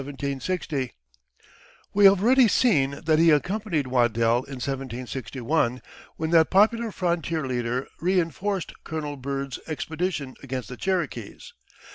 [1.93, 5.79] "We have already seen that he accompanied Waddell in 1761,
[6.15, 11.53] when that popular frontier leader reenforced Colonel Byrd's expedition against the Cherokees.